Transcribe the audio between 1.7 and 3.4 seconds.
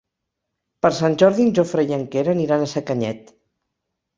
i en Quer aniran a Sacanyet.